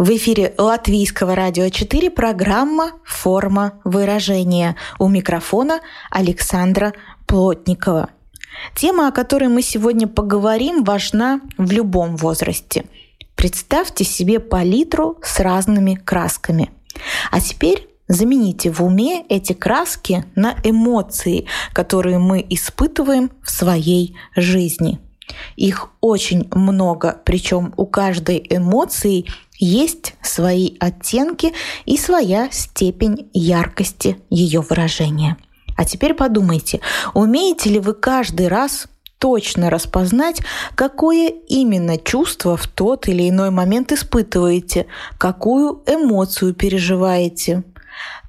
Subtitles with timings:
[0.00, 4.76] В эфире Латвийского радио 4 программа «Форма выражения».
[4.98, 6.94] У микрофона Александра
[7.26, 8.08] Плотникова.
[8.74, 12.86] Тема, о которой мы сегодня поговорим, важна в любом возрасте.
[13.34, 16.70] Представьте себе палитру с разными красками.
[17.30, 24.98] А теперь Замените в уме эти краски на эмоции, которые мы испытываем в своей жизни.
[25.56, 29.26] Их очень много, причем у каждой эмоции
[29.58, 31.52] есть свои оттенки
[31.84, 35.36] и своя степень яркости ее выражения.
[35.76, 36.80] А теперь подумайте,
[37.14, 38.86] умеете ли вы каждый раз
[39.20, 40.40] точно распознать,
[40.74, 44.86] какое именно чувство в тот или иной момент испытываете,
[45.18, 47.62] какую эмоцию переживаете.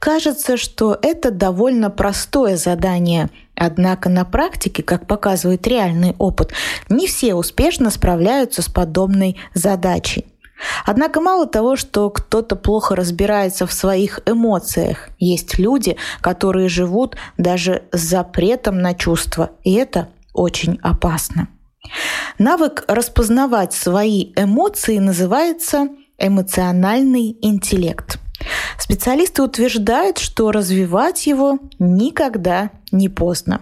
[0.01, 6.53] Кажется, что это довольно простое задание, однако на практике, как показывает реальный опыт,
[6.89, 10.25] не все успешно справляются с подобной задачей.
[10.87, 17.83] Однако мало того, что кто-то плохо разбирается в своих эмоциях, есть люди, которые живут даже
[17.91, 21.47] с запретом на чувства, и это очень опасно.
[22.39, 28.20] Навык распознавать свои эмоции называется эмоциональный интеллект.
[28.77, 33.61] Специалисты утверждают, что развивать его никогда не поздно.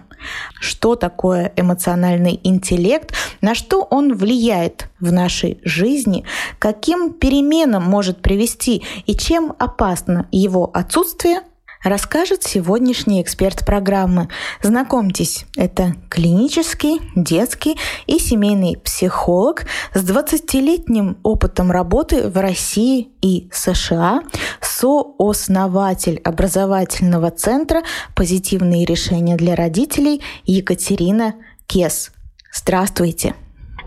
[0.60, 6.24] Что такое эмоциональный интеллект, на что он влияет в нашей жизни,
[6.58, 8.82] каким переменам может привести?
[9.06, 11.42] И чем опасно его отсутствие,
[11.82, 14.28] расскажет сегодняшний эксперт программы.
[14.62, 24.22] Знакомьтесь, это клинический, детский и семейный психолог с 20-летним опытом работы в России и США,
[24.60, 27.82] сооснователь образовательного центра
[28.14, 31.34] «Позитивные решения для родителей» Екатерина
[31.66, 32.12] Кес.
[32.52, 33.34] Здравствуйте.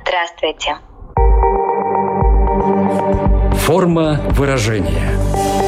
[0.05, 0.77] Здравствуйте.
[3.65, 5.19] Форма выражения–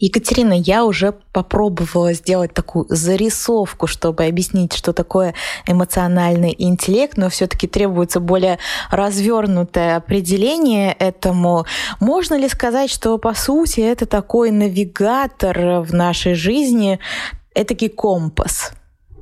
[0.00, 5.34] Екатерина, я уже попробовала сделать такую зарисовку, чтобы объяснить, что такое
[5.66, 8.60] эмоциональный интеллект, но все-таки требуется более
[8.92, 11.66] развернутое определение этому.
[11.98, 17.00] Можно ли сказать, что по сути это такой навигатор в нашей жизни,
[17.52, 18.70] этакий компас?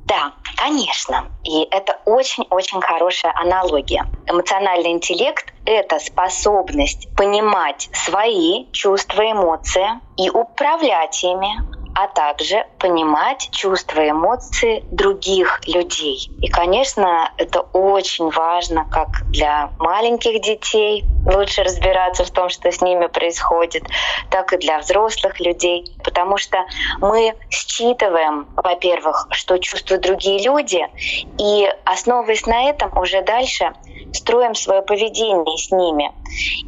[0.05, 1.25] Да, конечно.
[1.43, 4.05] И это очень-очень хорошая аналогия.
[4.27, 11.61] Эмоциональный интеллект— это способность понимать свои чувства, эмоции и управлять ими,
[11.99, 16.29] а также понимать чувства эмоции других людей.
[16.41, 22.81] И, конечно, это очень важно как для маленьких детей, лучше разбираться в том, что с
[22.81, 23.83] ними происходит,
[24.29, 26.63] так и для взрослых людей, потому что
[26.99, 30.85] мы считываем, во-первых, что чувствуют другие люди,
[31.39, 33.73] и основываясь на этом, уже дальше
[34.13, 36.11] строим свое поведение с ними.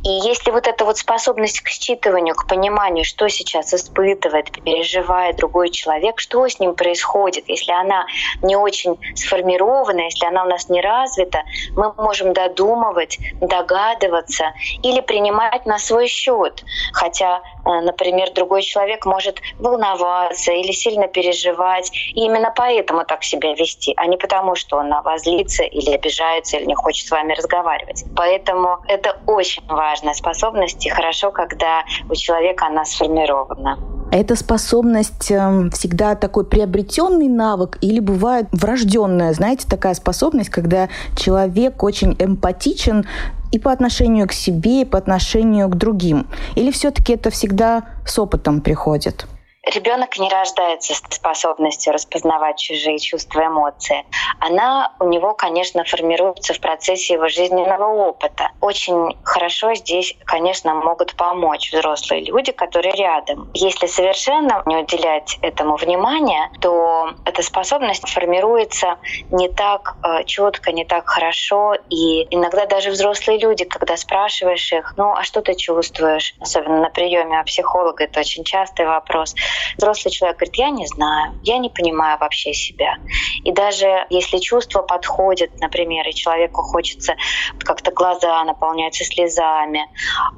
[0.04, 5.70] И если вот эта вот способность к считыванию, к пониманию, что сейчас испытывает, переживает другой
[5.70, 8.06] человек, что с ним происходит, если она
[8.42, 11.44] не очень сформирована, если она у нас не развита,
[11.76, 14.54] мы можем додумывать, догадываться
[14.84, 16.64] или принимать на свой счет.
[16.94, 23.54] Хотя, э, например, другой человек может волноваться или сильно переживать, и именно поэтому так себя
[23.54, 27.12] вести, а не потому, что он на вас злится или обижается, или не хочет с
[27.12, 28.06] вами разговаривать.
[28.16, 33.89] Поэтому это очень важная способность, и хорошо, когда у человека она сформирована.
[34.12, 41.84] Эта способность эм, всегда такой приобретенный навык или бывает врожденная, знаете, такая способность, когда человек
[41.84, 43.06] очень эмпатичен
[43.52, 46.26] и по отношению к себе, и по отношению к другим?
[46.56, 49.28] Или все-таки это всегда с опытом приходит?
[49.74, 54.04] Ребенок не рождается с способностью распознавать чужие чувства и эмоции.
[54.40, 58.50] Она у него, конечно, формируется в процессе его жизненного опыта.
[58.62, 63.52] Очень хорошо здесь, конечно, могут помочь взрослые люди, которые рядом.
[63.54, 68.98] Если совершенно не уделять этому внимания, то эта способность формируется
[69.30, 71.76] не так э, четко, не так хорошо.
[71.90, 76.90] И иногда даже взрослые люди, когда спрашиваешь их, ну а что ты чувствуешь, особенно на
[76.90, 79.36] приеме у психолога, это очень частый вопрос,
[79.78, 82.98] взрослый человек говорит, я не знаю, я не понимаю вообще себя.
[83.44, 87.16] И даже если чувства подходят, например, и человеку хочется
[87.60, 89.86] как-то глаза наполняются слезами,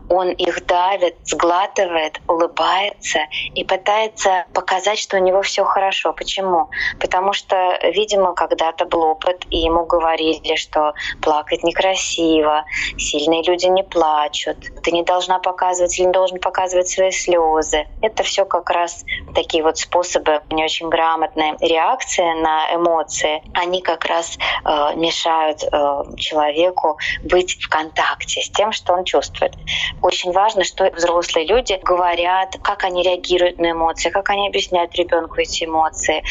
[0.10, 3.20] он их давит, сглатывает, улыбается
[3.54, 6.14] и пытается показать, что у него все хорошо.
[6.14, 6.70] Почему?
[7.00, 12.66] Потому что, видимо, когда-то был опыт, и ему говорили, что плакать некрасиво,
[12.98, 17.88] сильные люди не плачут, ты не должна показывать или не должен показывать свои слезы.
[18.02, 19.01] Это все как раз
[19.34, 23.42] такие вот способы не очень грамотные реакции на эмоции.
[23.54, 29.56] Они как раз э, мешают э, человеку быть в контакте с тем, что он чувствует.
[30.02, 35.40] Очень важно, что взрослые люди говорят, как они реагируют на эмоции, как они объясняют ребенку
[35.40, 36.24] эти эмоции,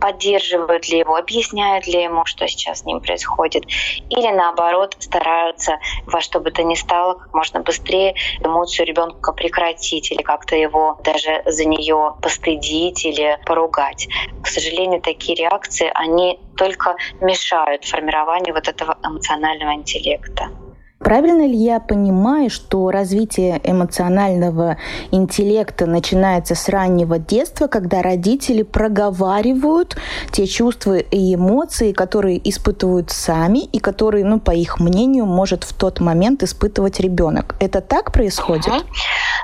[0.00, 3.64] поддерживают ли его, объясняют ли ему, что сейчас с ним происходит,
[4.08, 10.10] или наоборот стараются во что бы то ни стало как можно быстрее эмоцию ребенка прекратить
[10.10, 14.08] или как-то его даже за нее постыдить или поругать.
[14.42, 20.50] К сожалению, такие реакции, они только мешают формированию вот этого эмоционального интеллекта.
[20.98, 24.78] Правильно ли я понимаю, что развитие эмоционального
[25.12, 29.96] интеллекта начинается с раннего детства, когда родители проговаривают
[30.32, 35.72] те чувства и эмоции, которые испытывают сами и которые, ну, по их мнению, может в
[35.72, 37.54] тот момент испытывать ребенок?
[37.60, 38.72] Это так происходит?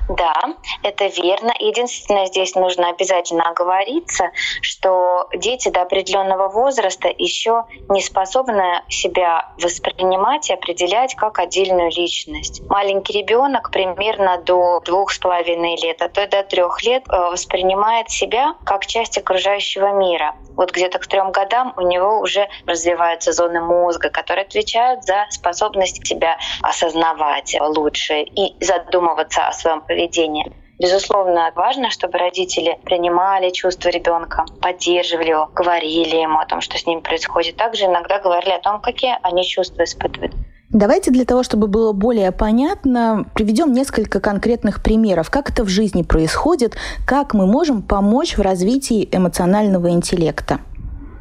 [0.09, 0.35] Да,
[0.83, 1.53] это верно.
[1.61, 4.25] Единственное, здесь нужно обязательно оговориться,
[4.61, 12.63] что дети до определенного возраста еще не способны себя воспринимать и определять как отдельную личность.
[12.69, 17.17] Маленький ребенок примерно до двух с половиной лет, а то и до трех лет э,
[17.31, 20.35] воспринимает себя как часть окружающего мира.
[20.57, 26.07] Вот где-то к трем годам у него уже развиваются зоны мозга, которые отвечают за способность
[26.07, 30.53] себя осознавать лучше и задумываться о своем поведении.
[30.79, 36.85] Безусловно, важно, чтобы родители принимали чувства ребенка, поддерживали его, говорили ему о том, что с
[36.85, 37.57] ним происходит.
[37.57, 40.35] Также иногда говорили о том, какие они чувства испытывают.
[40.71, 46.03] Давайте для того, чтобы было более понятно, приведем несколько конкретных примеров, как это в жизни
[46.03, 46.77] происходит,
[47.07, 50.61] как мы можем помочь в развитии эмоционального интеллекта.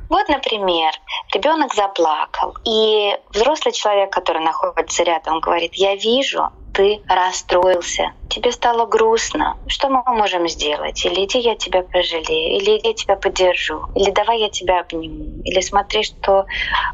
[0.10, 0.92] Вот, например,
[1.34, 8.86] ребенок заплакал, и взрослый человек, который находится рядом, говорит, я вижу, ты расстроился, тебе стало
[8.86, 11.04] грустно, что мы можем сделать?
[11.06, 15.42] Или иди я тебя пожалею, или иди я тебя поддержу, или давай я тебя обниму,
[15.44, 16.46] или смотри, что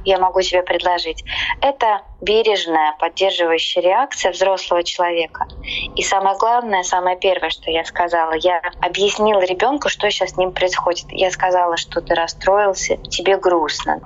[0.06, 1.24] я могу тебе предложить.
[1.62, 5.48] Это бережная, поддерживающая реакция взрослого человека.
[5.96, 10.52] И самое главное, самое первое, что я сказала, я объяснила ребенку, что сейчас с ним
[10.52, 11.06] происходит.
[11.12, 14.02] Я сказала, что ты расстроился, тебе грустно.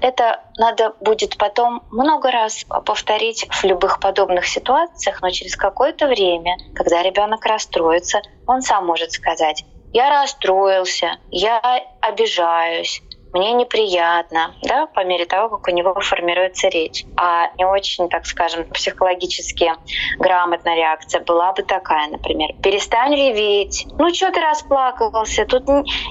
[0.00, 6.56] Это надо будет потом много раз повторить в любых подобных ситуациях, но через какое-то время
[6.74, 11.60] когда ребенок расстроится, он сам может сказать, я расстроился, я
[12.00, 17.04] обижаюсь, мне неприятно, да, по мере того, как у него формируется речь.
[17.16, 19.72] А не очень, так скажем, психологически
[20.18, 25.64] грамотная реакция была бы такая, например, перестань реветь, ну что ты расплакался, тут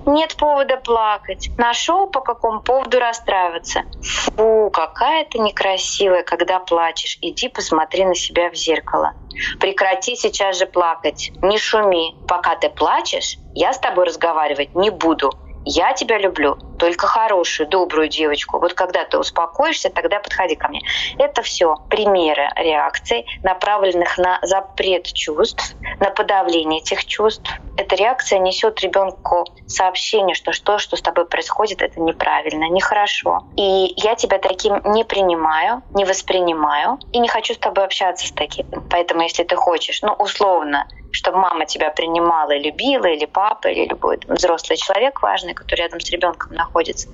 [0.06, 3.84] нет повода плакать, нашел по какому поводу расстраиваться.
[4.02, 9.14] Фу, какая ты некрасивая, когда плачешь, иди посмотри на себя в зеркало.
[9.60, 12.16] Прекрати сейчас же плакать, не шуми.
[12.28, 15.32] Пока ты плачешь, я с тобой разговаривать не буду.
[15.66, 18.60] Я тебя люблю, только хорошую, добрую девочку.
[18.60, 20.82] Вот когда ты успокоишься, тогда подходи ко мне.
[21.18, 27.60] Это все примеры реакций, направленных на запрет чувств, на подавление этих чувств.
[27.78, 33.42] Эта реакция несет ребенку сообщение, что что, что с тобой происходит, это неправильно, нехорошо.
[33.58, 38.32] И я тебя таким не принимаю, не воспринимаю и не хочу с тобой общаться с
[38.32, 38.66] таким.
[38.90, 43.88] Поэтому, если ты хочешь, ну, условно, чтобы мама тебя принимала и любила, или папа, или
[43.88, 47.08] любой взрослый человек важный, который рядом с ребенком находится.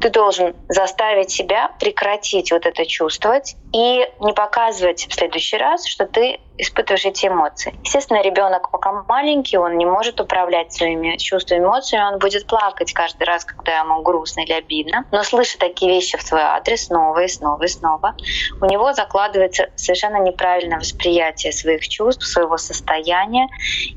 [0.00, 6.06] Ты должен заставить себя прекратить вот это чувствовать и не показывать в следующий раз, что
[6.06, 7.74] ты испытываешь эти эмоции.
[7.82, 13.24] Естественно, ребенок пока маленький, он не может управлять своими чувствами, эмоциями, он будет плакать каждый
[13.24, 15.04] раз, когда ему грустно или обидно.
[15.10, 18.14] Но слыша такие вещи в свой адрес снова и снова и снова,
[18.60, 23.48] у него закладывается совершенно неправильное восприятие своих чувств, своего состояния,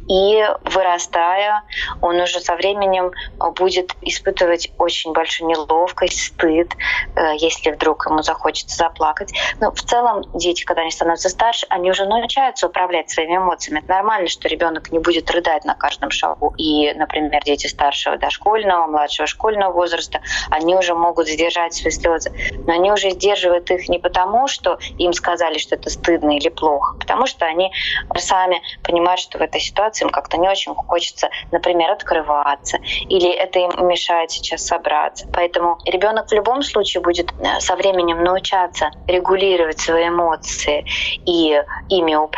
[0.08, 1.64] и вырастая,
[2.02, 3.12] он уже со временем
[3.56, 6.72] будет испытывать очень большую неловкость, стыд,
[7.16, 9.34] э, если вдруг ему захочется заплакать.
[9.60, 13.80] Но в целом дети, когда они становятся старше, они уже научаются научаются управлять своими эмоциями.
[13.80, 16.54] Это нормально, что ребенок не будет рыдать на каждом шагу.
[16.58, 20.22] И, например, дети старшего дошкольного, младшего школьного возраста,
[20.52, 22.32] они уже могут сдержать свои слезы.
[22.68, 26.94] Но они уже сдерживают их не потому, что им сказали, что это стыдно или плохо,
[26.96, 27.72] а потому что они
[28.16, 32.78] сами понимают, что в этой ситуации им как-то не очень хочется, например, открываться,
[33.10, 35.28] или это им мешает сейчас собраться.
[35.34, 40.86] Поэтому ребенок в любом случае будет э, со временем научаться регулировать свои эмоции
[41.26, 42.35] и ими управлять,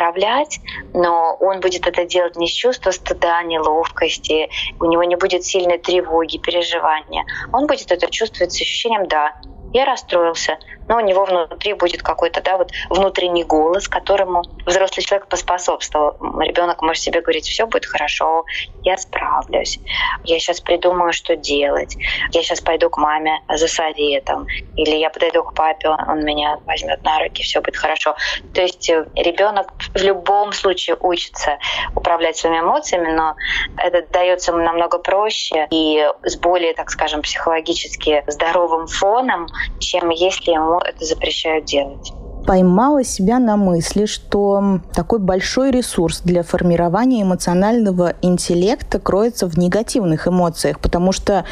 [0.94, 4.50] но он будет это делать не с чувства стыда, неловкости,
[4.80, 7.26] у него не будет сильной тревоги, переживания.
[7.52, 9.34] Он будет это чувствовать с ощущением «да,
[9.74, 10.58] я расстроился,
[10.88, 16.18] но у него внутри будет какой-то да, вот внутренний голос, которому взрослый человек поспособствовал.
[16.40, 18.46] Ребенок может себе говорить, все будет хорошо,
[18.84, 19.80] я справлюсь,
[20.24, 21.98] я сейчас придумаю, что делать,
[22.32, 27.04] я сейчас пойду к маме за советом, или я подойду к папе, он меня возьмет
[27.04, 28.16] на руки, все будет хорошо.
[28.54, 31.58] То есть э, ребенок в любом случае учится
[31.96, 33.36] управлять своими эмоциями, но
[33.78, 39.48] это дается ему намного проще и с более, так скажем, психологически здоровым фоном,
[39.80, 42.14] чем если ему это запрещают делать
[42.48, 50.30] поймала себя на мысли, что такой большой ресурс для формирования эмоционального интеллекта кроется в негативных
[50.30, 51.44] эмоциях, потому что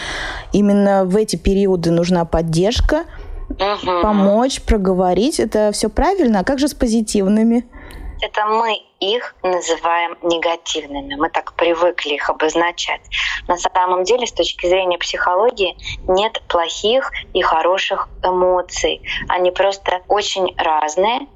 [0.54, 3.04] именно в эти периоды нужна поддержка,
[3.50, 4.02] угу.
[4.02, 5.42] помочь, проговорить.
[5.42, 6.40] Это все правильно.
[6.40, 7.66] А как же с позитивными?
[8.22, 11.16] Это мы их называем негативными.
[11.16, 13.02] Мы так привыкли их обозначать.
[13.48, 19.02] На самом деле, с точки зрения психологии, нет плохих и хороших эмоций.
[19.28, 21.28] Они просто очень разные.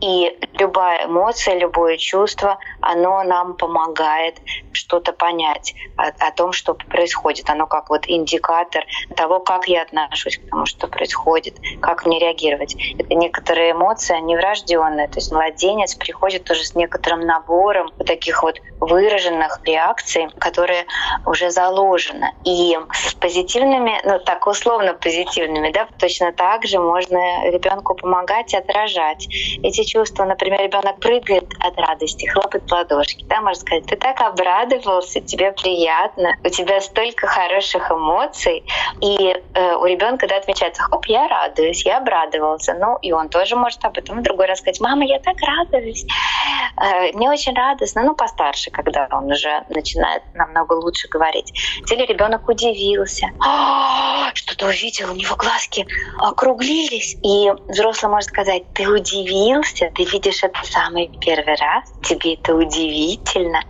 [0.00, 4.38] И любая эмоция, любое чувство, оно нам помогает
[4.72, 7.48] что-то понять о, о том, что происходит.
[7.50, 8.84] Оно как вот индикатор
[9.16, 12.74] того, как я отношусь к тому, что происходит, как мне реагировать.
[12.98, 15.08] Это некоторые эмоции, они врожденные.
[15.08, 20.86] То есть младенец приходит тоже с некоторым некоторым набором вот таких вот выраженных реакций, которые
[21.26, 22.32] уже заложены.
[22.44, 28.56] И с позитивными, ну так условно позитивными, да, точно так же можно ребенку помогать и
[28.56, 29.26] отражать
[29.62, 30.24] эти чувства.
[30.24, 35.52] Например, ребенок прыгает от радости, хлопает в ладошки, да, можно сказать, ты так обрадовался, тебе
[35.52, 38.64] приятно, у тебя столько хороших эмоций,
[39.00, 43.56] и э, у ребенка да, отмечается, хоп, я радуюсь, я обрадовался, ну и он тоже
[43.56, 48.02] может об этом в другой раз сказать, мама, я так радуюсь, э, мне очень радостно,
[48.02, 51.52] ну постарше, когда он уже начинает намного лучше говорить.
[51.90, 55.86] Или ребенок удивился, «А, что-то увидел, у него глазки
[56.18, 57.16] округлились.
[57.22, 63.62] И взрослый может сказать, ты удивился, ты видишь это самый первый раз, тебе это удивительно.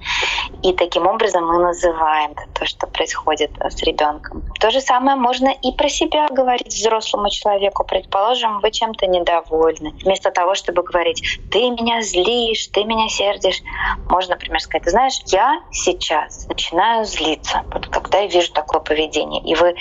[0.62, 4.43] И таким образом мы называем то, что происходит с ребенком.
[4.61, 7.85] То же самое можно и про себя говорить взрослому человеку.
[7.85, 9.93] Предположим, вы чем-то недовольны.
[10.05, 13.62] Вместо того, чтобы говорить, ты меня злишь, ты меня сердишь,
[14.09, 19.42] можно, например, сказать, ты знаешь, я сейчас начинаю злиться, вот когда я вижу такое поведение,
[19.42, 19.75] и вы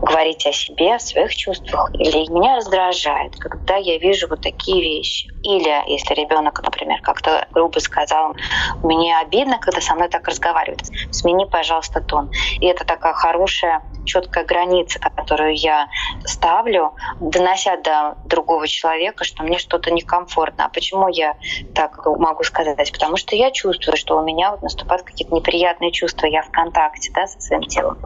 [0.00, 5.28] говорите о себе, о своих чувствах, или меня раздражает, когда я вижу вот такие вещи.
[5.42, 8.36] Или если ребенок, например, как-то грубо сказал,
[8.82, 12.30] мне обидно, когда со мной так разговаривают, смени, пожалуйста, тон.
[12.60, 15.88] И это такая хорошая, четкая граница, которую я
[16.24, 20.66] ставлю, донося до другого человека, что мне что-то некомфортно.
[20.66, 21.36] А почему я
[21.72, 22.92] так могу сказать?
[22.92, 27.10] Потому что я чувствую, что у меня вот наступают какие-то неприятные чувства, я в контакте
[27.14, 27.96] да, со своим телом.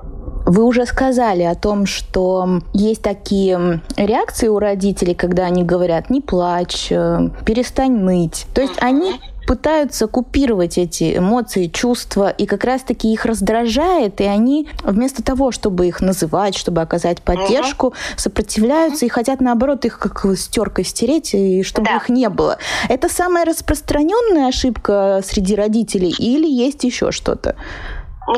[0.47, 6.21] Вы уже сказали о том, что есть такие реакции у родителей, когда они говорят «не
[6.21, 8.47] плачь», э, «перестань ныть».
[8.55, 14.69] То есть они пытаются купировать эти эмоции, чувства, и как раз-таки их раздражает, и они
[14.83, 17.95] вместо того, чтобы их называть, чтобы оказать поддержку, угу.
[18.17, 19.07] сопротивляются угу.
[19.07, 21.97] и хотят, наоборот, их как стеркой стереть, и чтобы да.
[21.97, 22.59] их не было.
[22.89, 27.57] Это самая распространенная ошибка среди родителей или есть еще что-то?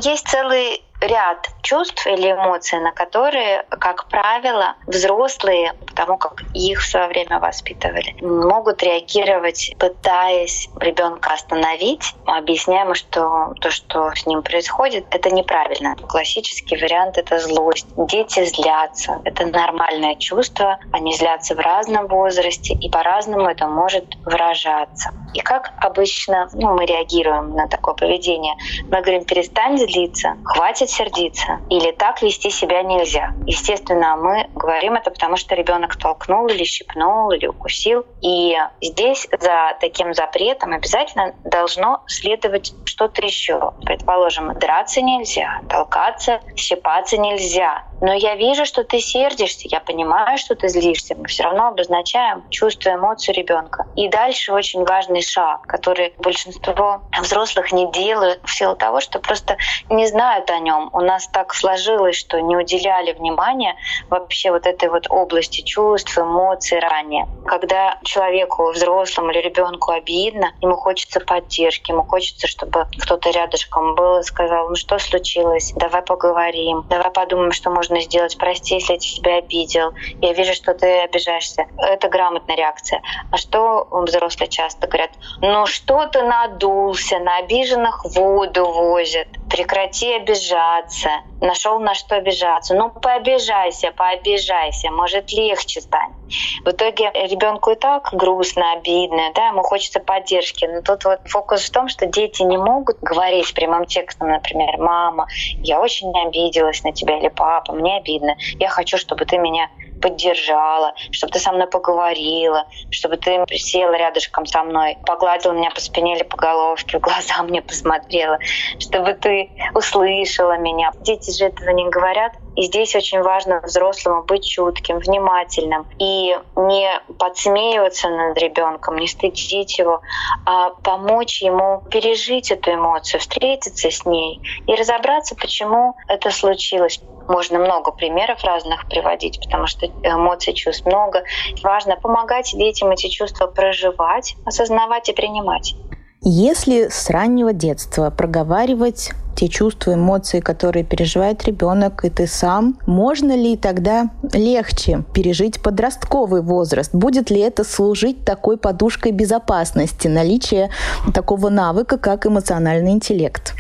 [0.02, 6.86] Есть целый ряд чувств или эмоций, на которые, как правило, взрослые, потому как их в
[6.86, 14.42] свое время воспитывали, могут реагировать, пытаясь ребенка остановить, объясняя ему, что то, что с ним
[14.42, 15.96] происходит, это неправильно.
[16.08, 17.86] Классический вариант— это злость.
[17.96, 19.20] Дети злятся.
[19.24, 20.78] Это нормальное чувство.
[20.92, 25.10] Они злятся в разном возрасте, и по-разному это может выражаться.
[25.34, 28.54] И как обычно ну, мы реагируем на такое поведение?
[28.84, 33.34] Мы говорим, перестань злиться, хватит сердиться или так вести себя нельзя.
[33.46, 38.06] Естественно, мы говорим это, потому что ребенок толкнул или щипнул или укусил.
[38.22, 43.72] И здесь за таким запретом обязательно должно следовать что-то еще.
[43.84, 47.84] Предположим, драться нельзя, толкаться, щипаться нельзя.
[48.00, 51.14] Но я вижу, что ты сердишься, я понимаю, что ты злишься.
[51.16, 53.86] Мы все равно обозначаем чувство, эмоцию ребенка.
[53.96, 59.56] И дальше очень важный шаг, который большинство взрослых не делают в силу того, что просто
[59.88, 60.90] не знают о нем.
[60.92, 63.76] У нас так сложилось, что не уделяли внимания
[64.10, 67.26] вообще вот этой вот области чувств, эмоций ранее.
[67.46, 74.18] Когда человеку, взрослому или ребенку обидно, ему хочется поддержки, ему хочется, чтобы кто-то рядышком был
[74.18, 78.98] и сказал, ну что случилось, давай поговорим, давай подумаем, что можно сделать, прости, если я
[78.98, 81.66] тебя обидел, я вижу, что ты обижаешься.
[81.78, 83.02] Это грамотная реакция.
[83.30, 85.10] А что взрослые часто говорят?
[85.40, 92.74] Ну что ты надулся, на обиженных воду возят, прекрати обижаться, нашел на что обижаться.
[92.74, 96.16] Ну пообижайся, пообижайся, может легче станет.
[96.64, 100.64] В итоге ребенку и так грустно, обидно, да, ему хочется поддержки.
[100.64, 105.26] Но тут вот фокус в том, что дети не могут говорить прямым текстом, например, «мама,
[105.62, 109.68] я очень обиделась на тебя» или «папа, мне обидно, я хочу, чтобы ты меня
[110.00, 115.80] поддержала, чтобы ты со мной поговорила, чтобы ты села рядышком со мной, погладила меня по
[115.80, 118.38] спине или по головке, в глаза мне посмотрела,
[118.78, 120.92] чтобы ты услышала меня.
[121.00, 122.32] Дети же этого не говорят.
[122.56, 129.78] И здесь очень важно взрослому быть чутким, внимательным и не подсмеиваться над ребенком, не стыдить
[129.78, 130.00] его,
[130.46, 136.98] а помочь ему пережить эту эмоцию, встретиться с ней и разобраться, почему это случилось.
[137.28, 141.22] Можно много примеров разных приводить, потому что эмоций, чувств много.
[141.62, 145.74] Важно помогать детям эти чувства проживать, осознавать и принимать.
[146.22, 153.36] Если с раннего детства проговаривать те чувства, эмоции, которые переживает ребенок и ты сам, можно
[153.36, 156.94] ли тогда легче пережить подростковый возраст?
[156.94, 160.70] Будет ли это служить такой подушкой безопасности, наличие
[161.14, 163.54] такого навыка, как эмоциональный интеллект?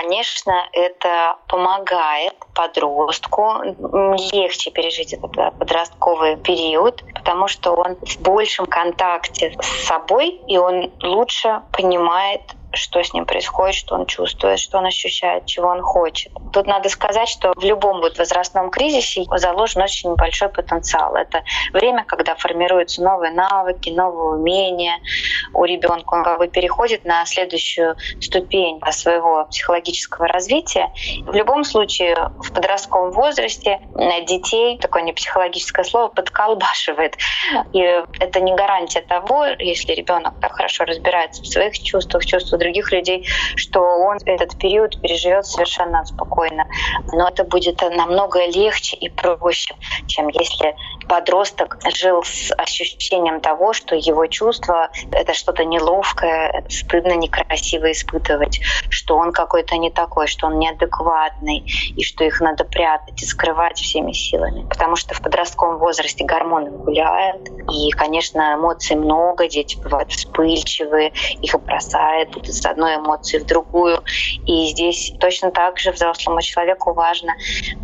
[0.00, 3.56] Конечно, это помогает подростку
[4.32, 10.92] легче пережить этот подростковый период, потому что он в большем контакте с собой, и он
[11.02, 12.42] лучше понимает
[12.78, 16.32] что с ним происходит, что он чувствует, что он ощущает, чего он хочет.
[16.52, 21.14] Тут надо сказать, что в любом вот возрастном кризисе заложен очень большой потенциал.
[21.14, 21.42] Это
[21.72, 24.98] время, когда формируются новые навыки, новые умения
[25.52, 26.14] у ребенка.
[26.14, 30.90] Он как бы переходит на следующую ступень своего психологического развития.
[31.26, 33.80] В любом случае, в подростковом возрасте
[34.26, 37.16] детей, такое не психологическое слово, подколбашивает.
[37.72, 37.80] И
[38.20, 43.26] это не гарантия того, если ребенок так хорошо разбирается в своих чувствах, чувствах других людей,
[43.56, 46.66] что он этот период переживет совершенно спокойно.
[47.12, 49.74] Но это будет намного легче и проще,
[50.06, 50.76] чем если
[51.08, 59.16] подросток жил с ощущением того, что его чувства— это что-то неловкое, стыдно, некрасиво испытывать, что
[59.16, 61.64] он какой-то не такой, что он неадекватный,
[61.96, 64.68] и что их надо прятать и скрывать всеми силами.
[64.68, 71.58] Потому что в подростковом возрасте гормоны гуляют, и, конечно, эмоций много, дети бывают вспыльчивые, их
[71.60, 74.02] бросает из одной эмоции в другую.
[74.46, 77.34] И здесь точно так же взрослому человеку важно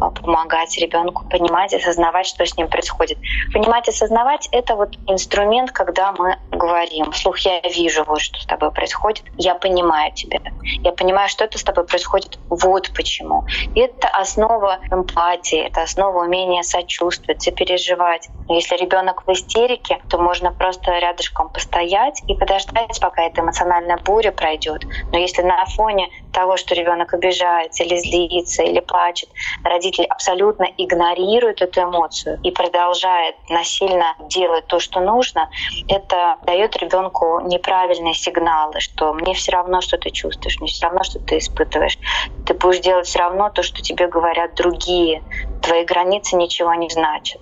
[0.01, 3.19] а, помогать ребенку понимать и осознавать, что с ним происходит.
[3.53, 8.47] Понимать и осознавать— это вот инструмент, когда мы говорим, слух, я вижу вот, что с
[8.47, 10.41] тобой происходит, я понимаю тебя,
[10.83, 13.45] я понимаю, что это с тобой происходит, вот почему.
[13.75, 18.29] И это основа эмпатии, это основа умения сочувствовать, сопереживать.
[18.49, 23.99] Но если ребенок в истерике, то можно просто рядышком постоять и подождать, пока эта эмоциональная
[23.99, 24.85] буря пройдет идет.
[25.13, 29.29] Но если на фоне того, что ребенок обижается или злится или плачет,
[29.63, 35.51] родитель абсолютно игнорирует эту эмоцию и продолжает насильно делать то, что нужно,
[35.89, 41.03] это дает ребенку неправильные сигналы, что мне все равно, что ты чувствуешь, мне все равно,
[41.05, 41.99] что ты испытываешь.
[42.47, 45.23] Ты будешь делать все равно то, что тебе говорят другие.
[45.63, 47.41] Твои границы ничего не значат.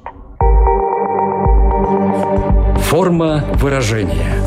[2.82, 4.41] Форма выражения.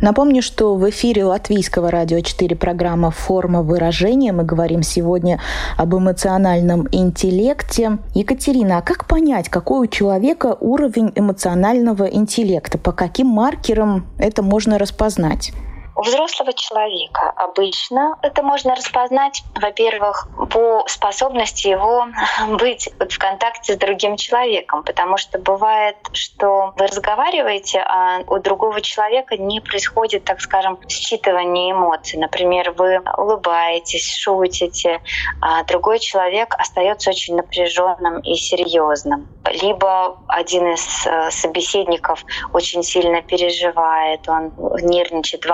[0.00, 4.32] Напомню, что в эфире Латвийского радио 4 программа «Форма выражения».
[4.32, 5.40] Мы говорим сегодня
[5.76, 7.98] об эмоциональном интеллекте.
[8.12, 12.76] Екатерина, а как понять, какой у человека уровень эмоционального интеллекта?
[12.76, 15.52] По каким маркерам это можно распознать?
[15.96, 22.06] У взрослого человека обычно это можно распознать, во-первых, по способности его
[22.58, 28.80] быть в контакте с другим человеком, потому что бывает, что вы разговариваете, а у другого
[28.80, 32.18] человека не происходит, так скажем, считывание эмоций.
[32.18, 35.00] Например, вы улыбаетесь, шутите,
[35.40, 39.28] а другой человек остается очень напряженным и серьезным.
[39.62, 44.52] либо один из э, собеседников очень сильно переживает, он
[44.82, 45.44] нервничает,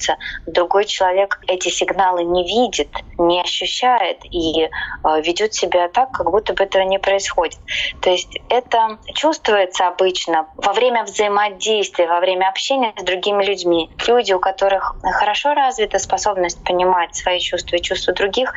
[0.00, 0.16] волнуется.
[0.46, 4.68] Другой человек эти сигналы не видит, не ощущает и э,
[5.22, 7.58] ведет себя так, как будто бы этого не происходит.
[8.00, 13.90] То есть это чувствуется обычно во время взаимодействия, во время общения с другими людьми.
[14.06, 18.52] Люди, у которых хорошо развита способность понимать свои чувства и чувства других,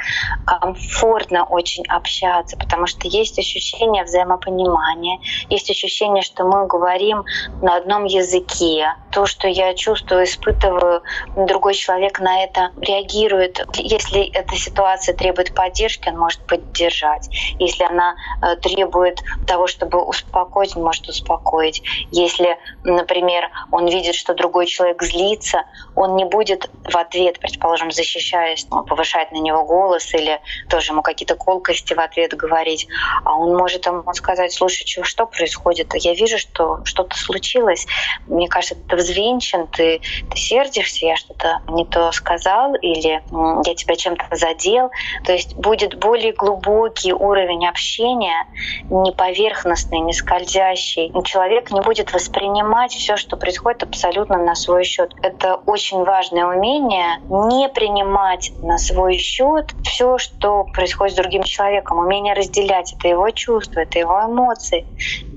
[0.46, 7.24] комфортно очень общаться, потому что есть ощущение взаимопонимания, есть ощущение, что мы говорим
[7.62, 8.94] на одном языке.
[9.12, 11.02] То, что я чувствую, испытываю,
[11.36, 13.66] другой человек на это реагирует.
[13.76, 17.30] Если эта ситуация требует поддержки, он может поддержать.
[17.60, 21.84] Если она э, требует того, чтобы успокоить, он может успокоить.
[22.12, 25.64] Если, например, он видит, что другой человек злится,
[25.96, 31.02] он не будет в ответ, предположим, защищаясь, ну, повышать на него голос или тоже ему
[31.02, 32.88] какие-то колкости в ответ говорить,
[33.24, 35.94] а он может ему сказать, слушай, что, что происходит?
[35.96, 37.86] Я вижу, что что-то случилось.
[38.28, 43.22] Мне кажется, ты взвинчен, ты, ты сердишься, я что-то не то сказал или
[43.66, 44.92] я тебя чем-то задел.
[45.26, 48.48] То есть будет более глубокий уровень общения,
[48.90, 51.12] не поверхностный, не скользящий.
[51.24, 55.14] Человек не будет воспринимать все, что происходит абсолютно на свой счет.
[55.22, 62.00] Это очень важное умение не принимать на свой счет все, что происходит с другим человеком.
[62.00, 64.86] Умение разделять это его чувства, это его эмоции.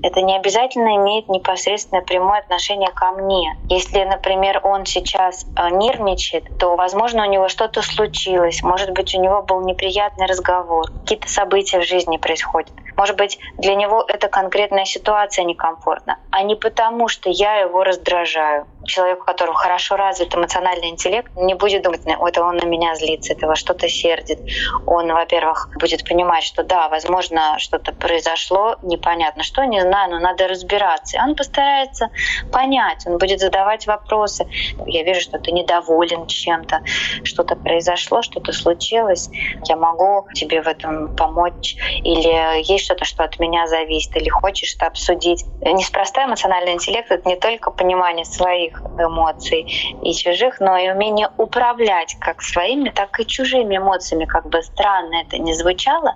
[0.03, 3.57] Это не обязательно имеет непосредственное прямое отношение ко мне.
[3.69, 8.61] Если, например, он сейчас э, нервничает, то, возможно, у него что-то случилось.
[8.63, 10.91] Может быть, у него был неприятный разговор.
[11.01, 12.71] Какие-то события в жизни происходят.
[12.97, 18.65] Может быть, для него эта конкретная ситуация некомфортна, а не потому, что я его раздражаю.
[18.85, 23.33] Человек, у которого хорошо развит эмоциональный интеллект, не будет думать, это он на меня злится,
[23.33, 24.39] это что-то сердит.
[24.87, 30.47] Он, во-первых, будет понимать, что да, возможно, что-то произошло, непонятно что, не знаю, но надо
[30.47, 31.17] разбираться.
[31.17, 32.09] И он постарается
[32.51, 34.47] понять, он будет задавать вопросы.
[34.87, 36.81] Я вижу, что ты недоволен чем-то,
[37.23, 39.29] что-то произошло, что-то случилось,
[39.67, 41.75] я могу тебе в этом помочь.
[42.03, 45.45] Или есть что-то, что от меня зависит, или хочешь это обсудить.
[45.61, 49.61] Неспроста эмоциональный интеллект— это не только понимание своих эмоций
[50.03, 54.25] и чужих, но и умение управлять как своими, так и чужими эмоциями.
[54.25, 56.15] Как бы странно это не звучало,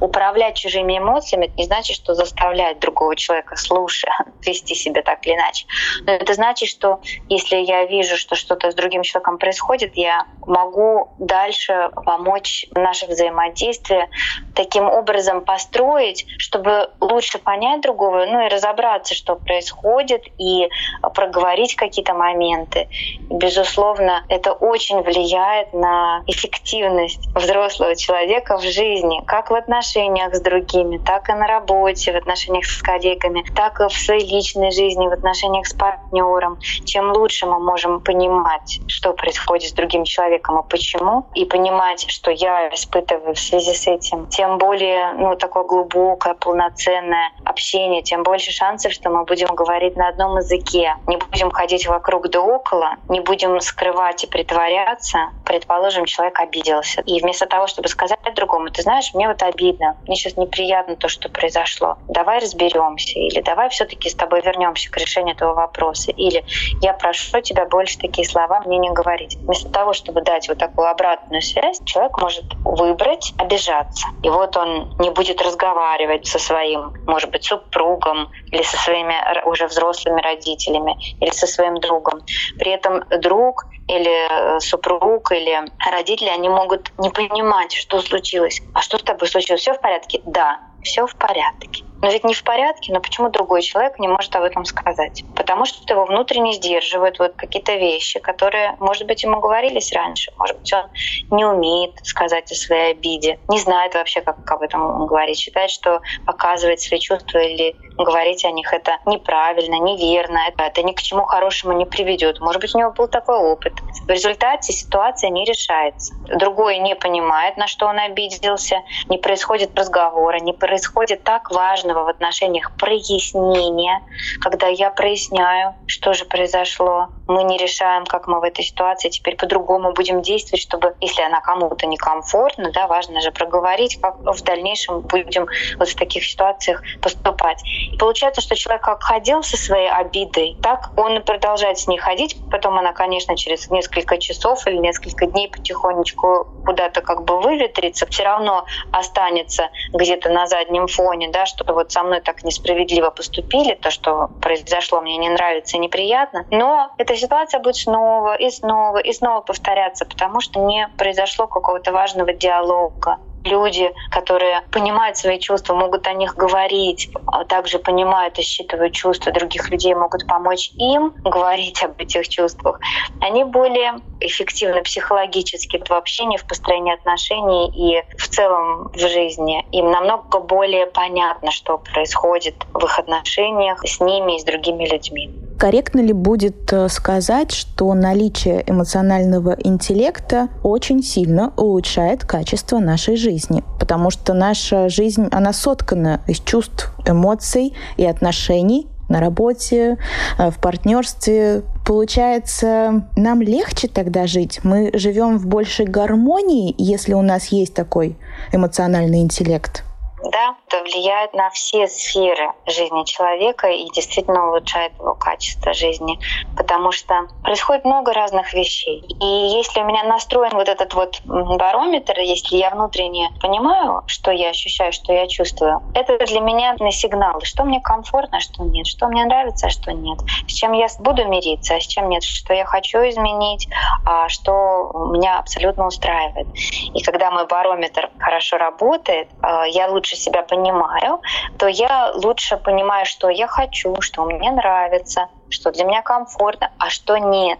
[0.00, 4.12] управлять чужими эмоциями— это не значит, что заставлять другого человека, слушая,
[4.46, 5.66] вести себя так или иначе.
[6.04, 11.10] Но это значит, что если я вижу, что что-то с другим человеком происходит, я могу
[11.18, 14.08] дальше помочь наше взаимодействие
[14.54, 20.68] таким образом построить, чтобы лучше понять другого, ну и разобраться, что происходит, и
[21.14, 22.88] проговорить какие-то моменты.
[23.30, 30.98] Безусловно, это очень влияет на эффективность взрослого человека в жизни, как в отношениях с другими,
[30.98, 35.12] так и на работе, в отношениях с коллегами, так и в своей личной жизни, в
[35.12, 36.58] отношениях с партнером.
[36.84, 42.30] Чем лучше мы можем понимать, что происходит с другим человеком и почему, и понимать, что
[42.30, 48.50] я испытываю в связи с этим, тем более ну, глубокий глубокое, полноценное общение, тем больше
[48.50, 50.96] шансов, что мы будем говорить на одном языке.
[51.06, 55.30] Не будем ходить вокруг да около, не будем скрывать и притворяться.
[55.44, 57.02] Предположим, человек обиделся.
[57.02, 61.08] И вместо того, чтобы сказать другому, ты знаешь, мне вот обидно, мне сейчас неприятно то,
[61.08, 61.98] что произошло.
[62.08, 63.18] Давай разберемся.
[63.18, 66.12] Или давай все-таки с тобой вернемся к решению этого вопроса.
[66.12, 66.44] Или
[66.80, 69.36] я прошу тебя больше такие слова мне не говорить.
[69.42, 74.06] Вместо того, чтобы дать вот такую обратную связь, человек может выбрать обижаться.
[74.22, 75.62] И вот он не будет разговаривать
[76.02, 79.14] разговаривать со своим, может быть, супругом или со своими
[79.46, 82.20] уже взрослыми родителями или со своим другом.
[82.58, 88.62] При этом друг или э, супруг или родители, они могут не понимать, что случилось.
[88.74, 89.60] А что с тобой случилось?
[89.60, 90.20] Все в порядке?
[90.24, 91.84] Да, все в порядке.
[92.02, 95.22] Но ведь не в порядке, но почему другой человек не может об этом сказать?
[95.36, 100.32] Потому что его внутренне сдерживают вот какие-то вещи, которые, может быть, ему говорились раньше.
[100.36, 100.90] Может быть, он
[101.30, 106.00] не умеет сказать о своей обиде, не знает вообще, как об этом говорить, считает, что
[106.26, 111.24] показывать свои чувства или говорить о них это неправильно, неверно, это, это ни к чему
[111.24, 112.40] хорошему не приведет.
[112.40, 113.74] Может быть, у него был такой опыт.
[114.06, 116.14] В результате ситуация не решается.
[116.34, 121.50] Другой не понимает, на что он обиделся, не происходит разговора, не происходит так
[121.92, 124.02] важного в отношениях прояснения,
[124.40, 129.36] когда я проясняю, что же произошло, мы не решаем, как мы в этой ситуации теперь
[129.36, 135.00] по-другому будем действовать, чтобы, если она кому-то некомфортна, да, важно же проговорить, как в дальнейшем
[135.00, 135.46] будем
[135.78, 137.62] вот в таких ситуациях поступать.
[137.92, 141.98] И получается, что человек как ходил со своей обидой, так он и продолжает с ней
[141.98, 142.36] ходить.
[142.50, 148.24] Потом она, конечно, через несколько часов или несколько дней потихонечку куда-то как бы выветрится, все
[148.24, 153.90] равно останется где-то на заднем фоне, да, что вот со мной так несправедливо поступили, то,
[153.90, 156.44] что произошло, мне не нравится неприятно.
[156.50, 161.92] Но эта ситуация будет снова и снова и снова повторяться, потому что не произошло какого-то
[161.92, 168.42] важного диалога люди, которые понимают свои чувства, могут о них говорить, а также понимают и
[168.42, 172.80] считывают чувства других людей, могут помочь им говорить об этих чувствах,
[173.20, 179.66] они более эффективны психологически в общении, в построении отношений и в целом в жизни.
[179.72, 185.32] Им намного более понятно, что происходит в их отношениях с ними и с другими людьми.
[185.62, 193.62] Корректно ли будет э, сказать, что наличие эмоционального интеллекта очень сильно улучшает качество нашей жизни?
[193.78, 199.98] Потому что наша жизнь, она соткана из чувств, эмоций и отношений, на работе,
[200.36, 201.62] э, в партнерстве.
[201.86, 204.58] Получается, нам легче тогда жить.
[204.64, 208.16] Мы живем в большей гармонии, если у нас есть такой
[208.52, 209.84] эмоциональный интеллект
[210.24, 216.18] да, это влияет на все сферы жизни человека и действительно улучшает его качество жизни,
[216.56, 219.04] потому что происходит много разных вещей.
[219.20, 224.50] И если у меня настроен вот этот вот барометр, если я внутренне понимаю, что я
[224.50, 229.08] ощущаю, что я чувствую, это для меня на сигнал, что мне комфортно, что нет, что
[229.08, 232.54] мне нравится, а что нет, с чем я буду мириться, а с чем нет, что
[232.54, 233.68] я хочу изменить,
[234.04, 236.46] а что меня абсолютно устраивает.
[236.94, 241.20] И когда мой барометр хорошо работает, э, я лучше лучше себя понимаю,
[241.58, 246.90] то я лучше понимаю, что я хочу, что мне нравится, что для меня комфортно, а
[246.90, 247.58] что нет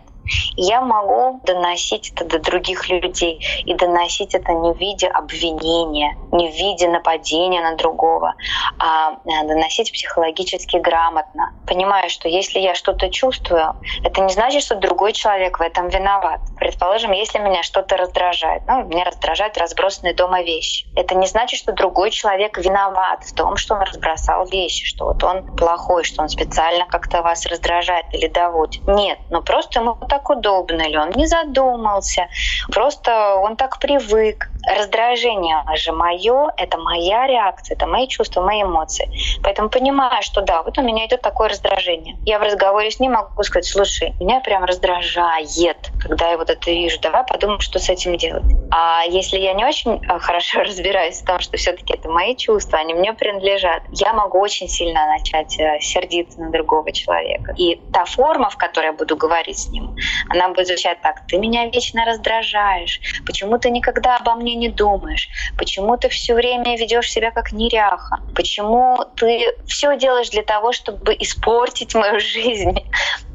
[0.56, 6.50] я могу доносить это до других людей и доносить это не в виде обвинения, не
[6.50, 8.34] в виде нападения на другого,
[8.78, 11.52] а э, доносить психологически грамотно.
[11.66, 16.40] Понимая, что если я что-то чувствую, это не значит, что другой человек в этом виноват.
[16.58, 20.86] Предположим, если меня что-то раздражает, ну, меня раздражают разбросанные дома вещи.
[20.96, 25.22] Это не значит, что другой человек виноват в том, что он разбросал вещи, что вот
[25.24, 28.86] он плохой, что он специально как-то вас раздражает или доводит.
[28.86, 32.28] Нет, но просто ему так удобно, или он не задумался,
[32.70, 34.50] просто он так привык.
[34.76, 39.08] Раздражение же мое, это моя реакция, это мои чувства, мои эмоции.
[39.42, 42.16] Поэтому понимаю, что да, вот у меня идет такое раздражение.
[42.26, 46.70] Я в разговоре с ним могу сказать, слушай, меня прям раздражает, когда я вот это
[46.70, 48.44] вижу, давай подумаем, что с этим делать.
[48.74, 52.78] А если я не очень э, хорошо разбираюсь в том, что все-таки это мои чувства,
[52.78, 57.52] они мне принадлежат, я могу очень сильно начать э, сердиться на другого человека.
[57.58, 59.94] И та форма, в которой я буду говорить с ним,
[60.30, 61.26] она будет звучать так.
[61.26, 62.98] Ты меня вечно раздражаешь.
[63.26, 65.28] Почему ты никогда обо мне не думаешь?
[65.58, 68.20] Почему ты все время ведешь себя как неряха?
[68.34, 72.78] Почему ты все делаешь для того, чтобы испортить мою жизнь?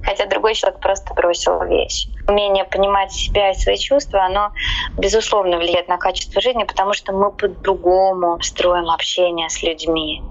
[0.03, 2.07] Хотя другой человек просто бросил вещь.
[2.27, 4.51] Умение понимать себя и свои чувства, оно,
[4.97, 10.21] безусловно, влияет на качество жизни, потому что мы по-другому строим общение с людьми.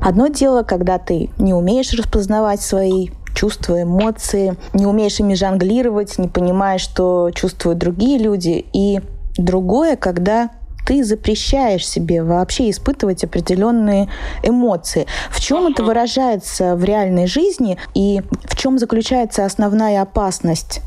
[0.00, 6.28] Одно дело, когда ты не умеешь распознавать свои чувства, эмоции, не умеешь ими жонглировать, не
[6.28, 8.66] понимаешь, что чувствуют другие люди.
[8.72, 9.00] И
[9.36, 10.50] другое, когда
[10.86, 14.08] ты запрещаешь себе вообще испытывать определенные
[14.42, 15.06] эмоции.
[15.30, 20.82] В чем это выражается в реальной жизни и в чем заключается основная опасность?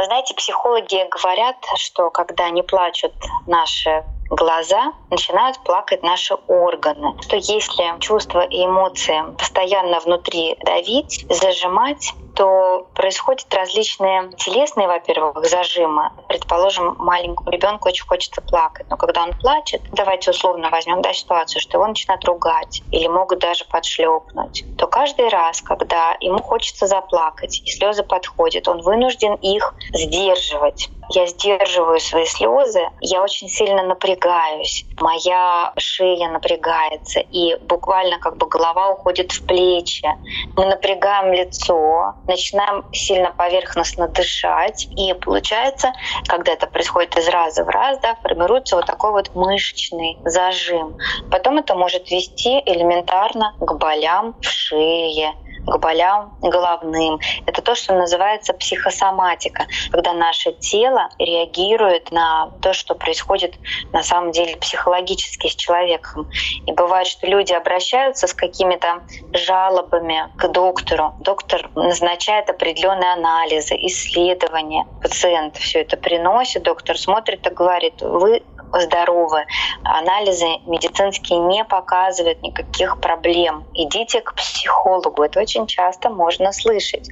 [0.00, 3.12] Вы знаете, психологи говорят, что когда не плачут
[3.46, 7.20] наши глаза, начинают плакать наши органы.
[7.20, 16.10] Что если чувства и эмоции постоянно внутри давить, зажимать, то происходят различные телесные, во-первых, зажимы.
[16.28, 21.60] Предположим, маленькому ребенку очень хочется плакать, но когда он плачет, давайте условно возьмем да, ситуацию,
[21.60, 27.60] что его начинают ругать или могут даже подшлепнуть, то каждый раз, когда ему хочется заплакать
[27.64, 34.86] и слезы подходят, он вынужден их сдерживать я сдерживаю свои слезы, я очень сильно напрягаюсь,
[35.00, 40.08] моя шея напрягается, и буквально как бы голова уходит в плечи.
[40.56, 45.92] Мы напрягаем лицо, начинаем сильно поверхностно дышать, и получается,
[46.26, 50.96] когда это происходит из раза в раз, да, формируется вот такой вот мышечный зажим.
[51.30, 55.34] Потом это может вести элементарно к болям в шее,
[55.66, 57.18] к болям головным.
[57.46, 63.54] Это то, что называется психосоматика, когда наше тело реагирует на то, что происходит
[63.92, 66.28] на самом деле психологически с человеком.
[66.66, 71.14] И бывает, что люди обращаются с какими-то жалобами к доктору.
[71.20, 74.86] Доктор назначает определенные анализы, исследования.
[75.02, 78.42] Пациент все это приносит, доктор смотрит и говорит, вы
[78.78, 79.44] здоровы.
[79.84, 83.64] Анализы медицинские не показывают никаких проблем.
[83.74, 85.22] Идите к психологу.
[85.22, 87.08] Это очень часто можно слышать.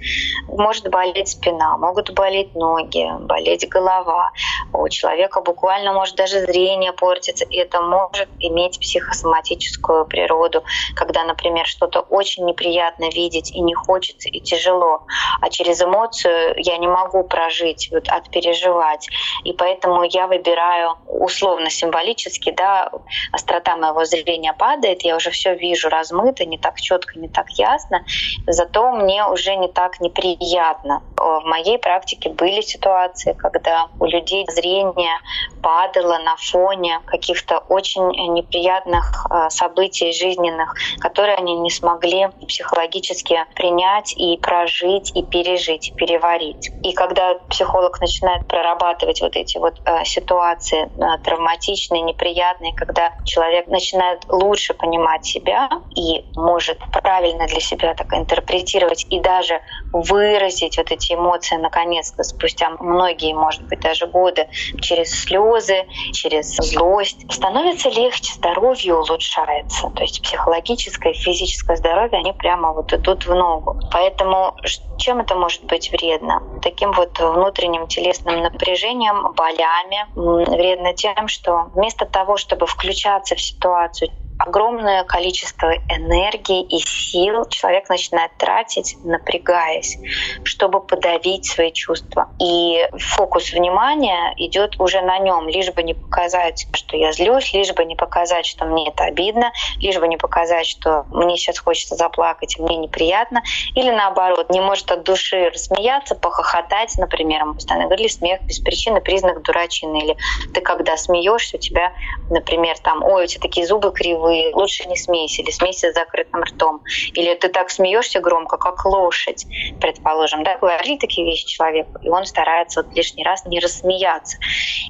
[0.46, 4.30] Может болеть спина, могут болеть ноги, болеть голова.
[4.72, 7.44] У человека буквально может даже зрение портиться.
[7.44, 10.62] И это может иметь психосоматическую природу,
[10.94, 14.97] когда, например, что-то очень неприятно видеть и не хочется, и тяжело.
[15.40, 19.08] А через эмоцию я не могу прожить, вот, отпереживать.
[19.44, 22.90] И поэтому я выбираю условия условно символически, да,
[23.32, 28.04] острота моего зрения падает, я уже все вижу размыто, не так четко, не так ясно,
[28.46, 31.02] зато мне уже не так неприятно.
[31.16, 35.18] В моей практике были ситуации, когда у людей зрение
[35.62, 44.14] падало на фоне каких-то очень неприятных э, событий жизненных, которые они не смогли психологически принять
[44.16, 46.70] и прожить, и пережить, переварить.
[46.82, 53.68] И когда психолог начинает прорабатывать вот эти вот э, ситуации э, травматичные, неприятные, когда человек
[53.68, 59.60] начинает лучше понимать себя и может правильно для себя так интерпретировать и даже
[59.92, 64.48] выразить вот эти эмоции наконец-то спустя многие, может быть, даже годы
[64.80, 69.90] через слезы, через злость, становится легче, здоровье улучшается.
[69.90, 73.80] То есть психологическое физическое здоровье, они прямо вот идут в ногу.
[73.92, 74.56] Поэтому
[74.98, 76.42] чем это может быть вредно?
[76.62, 80.06] Таким вот внутренним телесным напряжением, болями.
[80.14, 87.88] Вредно тем, что вместо того, чтобы включаться в ситуацию огромное количество энергии и сил человек
[87.88, 89.98] начинает тратить, напрягаясь,
[90.44, 92.28] чтобы подавить свои чувства.
[92.40, 97.72] И фокус внимания идет уже на нем, лишь бы не показать, что я злюсь, лишь
[97.72, 101.96] бы не показать, что мне это обидно, лишь бы не показать, что мне сейчас хочется
[101.96, 103.42] заплакать, мне неприятно,
[103.74, 109.00] или наоборот, не может от души рассмеяться, похохотать, например, мы постоянно говорили, смех без причины
[109.00, 110.16] признак дурачины, или
[110.54, 111.92] ты когда смеешься, у тебя,
[112.30, 115.94] например, там, ой, у тебя такие зубы кривые, вы лучше не смейся или смейся с
[115.94, 116.82] закрытым ртом.
[117.14, 119.46] Или ты так смеешься громко, как лошадь,
[119.80, 120.44] предположим.
[120.44, 120.58] Да?
[120.58, 124.36] Говорили такие вещи человеку, и он старается вот лишний раз не рассмеяться.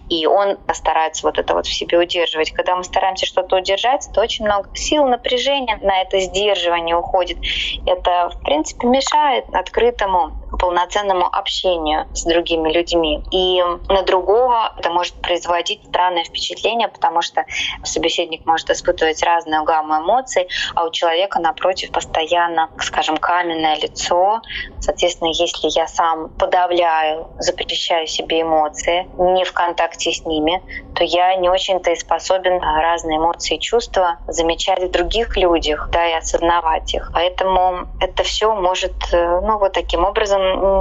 [0.09, 2.51] И он старается вот это вот в себе удерживать.
[2.51, 7.39] Когда мы стараемся что-то удержать, то очень много сил, напряжения на это сдерживание уходит.
[7.87, 13.23] Это, в принципе, мешает открытому полноценному общению с другими людьми.
[13.31, 17.45] И на другого это может производить странное впечатление, потому что
[17.85, 24.41] собеседник может испытывать разную гамму эмоций, а у человека напротив постоянно, скажем, каменное лицо.
[24.81, 30.63] Соответственно, если я сам подавляю, запрещаю себе эмоции, не в контакте с ними,
[30.95, 36.07] то я не очень-то и способен разные эмоции и чувства замечать в других людях, да,
[36.09, 37.11] и осознавать их.
[37.15, 40.38] Поэтому это все может, э, ну, вот таким образом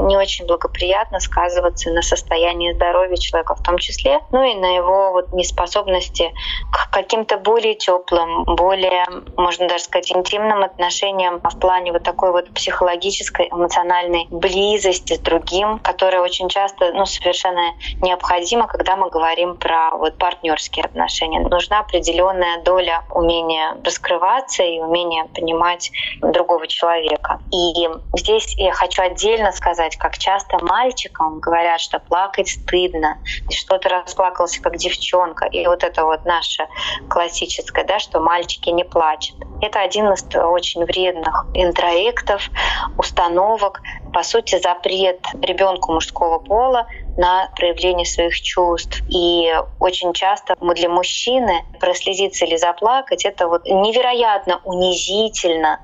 [0.07, 5.11] не очень благоприятно сказываться на состоянии здоровья человека в том числе, ну и на его
[5.11, 6.33] вот неспособности
[6.71, 12.49] к каким-то более теплым, более, можно даже сказать, интимным отношениям в плане вот такой вот
[12.53, 19.91] психологической, эмоциональной близости с другим, которая очень часто, ну, совершенно необходима, когда мы говорим про
[19.91, 21.39] вот партнерские отношения.
[21.39, 25.91] Нужна определенная доля умения раскрываться и умения понимать
[26.21, 27.39] другого человека.
[27.51, 33.17] И здесь я хочу отдельно сказать, как часто мальчикам говорят, что плакать стыдно,
[33.49, 35.45] что ты расплакался как девчонка.
[35.45, 36.67] И вот это вот наше
[37.09, 39.35] классическое, да, что мальчики не плачут.
[39.61, 42.49] Это один из очень вредных интроектов,
[42.97, 43.81] установок,
[44.13, 49.01] по сути, запрет ребенку мужского пола на проявление своих чувств.
[49.07, 55.79] И очень часто мы для мужчины прослезиться или заплакать— это вот невероятно унизительно, стыдно,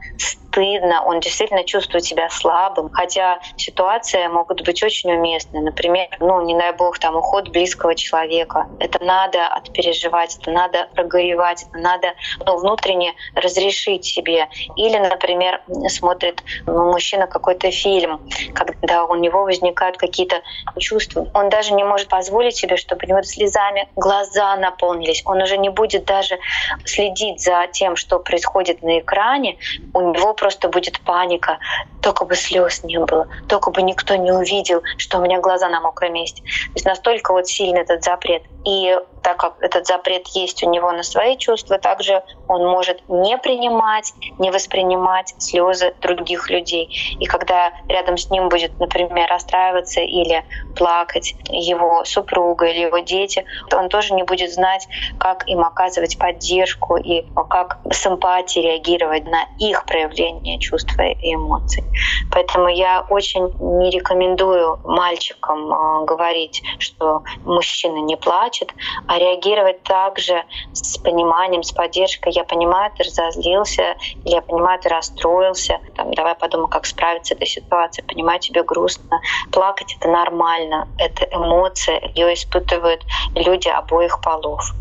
[0.57, 5.61] он действительно чувствует себя слабым, хотя ситуации могут быть очень уместны.
[5.61, 8.67] Например, ну, не дай бог, там, уход близкого человека.
[8.79, 12.13] Это надо отпереживать, это надо прогоревать, это надо
[12.45, 14.47] ну, внутренне разрешить себе.
[14.75, 18.21] Или, например, смотрит ну, мужчина какой-то фильм,
[18.53, 20.41] когда у него возникают какие-то
[20.77, 21.27] чувства.
[21.33, 25.23] Он даже не может позволить себе, чтобы у него слезами глаза наполнились.
[25.25, 26.37] Он уже не будет даже
[26.85, 29.57] следить за тем, что происходит на экране.
[29.93, 31.57] У него просто будет паника.
[32.01, 35.79] Только бы слез не было, только бы никто не увидел, что у меня глаза на
[35.79, 36.41] мокром месте.
[36.41, 38.43] То есть настолько вот сильный этот запрет.
[38.65, 43.37] И так как этот запрет есть у него на свои чувства, также он может не
[43.37, 46.89] принимать, не воспринимать слезы других людей.
[47.21, 50.43] И когда рядом с ним будет, например, расстраиваться или
[50.75, 54.87] плакать его супруга или его дети, он тоже не будет знать,
[55.19, 61.83] как им оказывать поддержку и как с эмпатией реагировать на их проявление чувств и эмоций.
[62.31, 68.73] Поэтому я очень не рекомендую мальчикам э, говорить, что мужчина не плачет,
[69.07, 72.33] а реагировать также с пониманием, с поддержкой.
[72.33, 75.79] Я понимаю, ты разозлился, или я понимаю, ты расстроился.
[75.95, 78.05] Там, давай подумай, как справиться с этой ситуацией.
[78.07, 79.21] Понимаю, тебе грустно.
[79.51, 80.87] Плакать— это нормально.
[80.97, 82.01] Это эмоция.
[82.15, 83.03] Ее испытывают
[83.35, 84.73] люди обоих полов.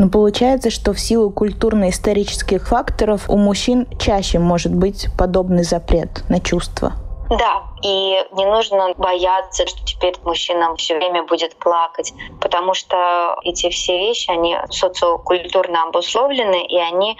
[0.00, 6.40] Но получается, что в силу культурно-исторических факторов у мужчин чаще может быть подобный запрет на
[6.40, 6.94] чувства.
[7.28, 13.70] Да, и не нужно бояться, что теперь мужчина все время будет плакать, потому что эти
[13.70, 17.16] все вещи, они социокультурно обусловлены, и они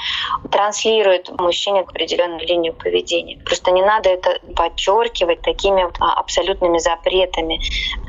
[0.51, 3.39] транслируют мужчине определенную линию поведения.
[3.45, 7.61] Просто не надо это подчеркивать такими а, абсолютными запретами.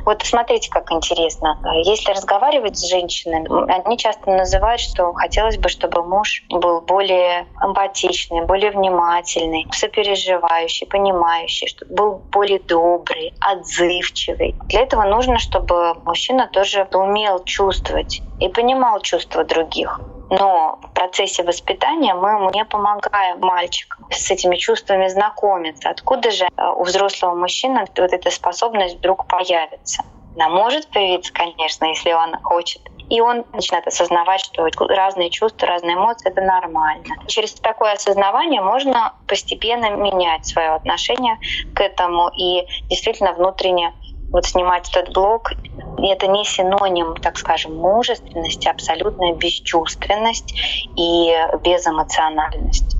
[0.04, 1.58] Вот смотрите, как интересно.
[1.84, 3.48] Если разговаривать с женщинами,
[3.84, 11.68] они часто называют, что хотелось бы, чтобы муж был более эмпатичный, более внимательный, сопереживающий, понимающий,
[11.68, 14.56] чтобы был более более добрый, отзывчивый.
[14.68, 20.00] Для этого нужно, чтобы мужчина тоже умел чувствовать и понимал чувства других.
[20.28, 25.90] Но в процессе воспитания мы ему не помогаем мальчикам с этими чувствами знакомиться.
[25.90, 30.02] Откуда же э, у взрослого мужчины вот эта способность вдруг появится?
[30.34, 35.96] Она может появиться, конечно, если он хочет и он начинает осознавать, что разные чувства, разные
[35.96, 37.16] эмоции— это нормально.
[37.26, 41.38] Через такое осознавание можно постепенно менять свое отношение
[41.74, 43.92] к этому и действительно внутренне
[44.32, 45.52] вот снимать этот блок,
[45.98, 50.54] это не синоним, так скажем, мужественности, абсолютная бесчувственность
[50.96, 52.96] и безэмоциональность.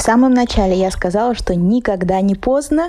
[0.00, 2.88] В самом начале я сказала, что никогда не поздно,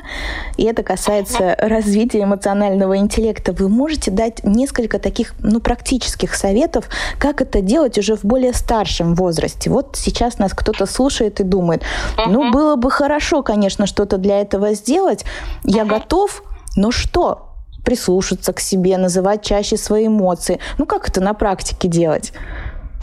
[0.55, 3.51] и это касается развития эмоционального интеллекта.
[3.51, 6.86] Вы можете дать несколько таких ну, практических советов,
[7.20, 9.70] как это делать уже в более старшем возрасте.
[9.70, 11.84] Вот сейчас нас кто-то слушает и думает,
[12.28, 15.26] ну, было бы хорошо, конечно, что-то для этого сделать.
[15.66, 16.43] Я готов,
[16.78, 17.49] но что?
[17.84, 20.59] Прислушаться к себе, называть чаще свои эмоции.
[20.78, 22.32] Ну, как это на практике делать?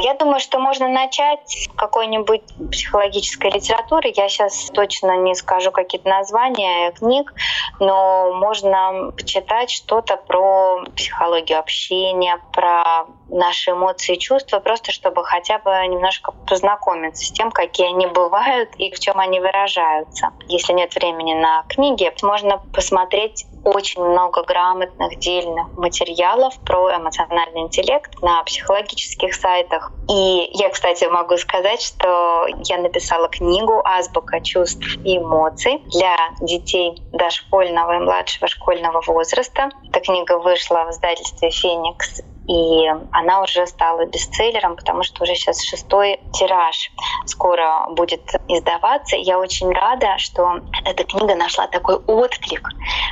[0.01, 4.13] Я думаю, что можно начать с какой-нибудь психологической литературы.
[4.15, 7.35] Я сейчас точно не скажу какие-то названия книг,
[7.81, 15.59] но можно почитать что-то про психологию общения, про наши эмоции и чувства, просто чтобы хотя
[15.59, 20.31] бы немножко познакомиться с тем, какие они бывают и в чем они выражаются.
[20.47, 28.13] Если нет времени на книги, можно посмотреть очень много грамотных, дельных материалов про эмоциональный интеллект
[28.23, 29.93] на психологических сайтах.
[30.09, 37.03] И я, кстати, могу сказать, что я написала книгу «Азбука чувств и эмоций» для детей
[37.13, 39.69] дошкольного и младшего школьного возраста.
[39.91, 45.63] Эта книга вышла в издательстве «Феникс» и она уже стала бестселлером, потому что уже сейчас
[45.63, 46.91] шестой тираж
[47.27, 49.17] скоро будет издаваться.
[49.17, 52.71] Я очень рада, что эта книга нашла такой отклик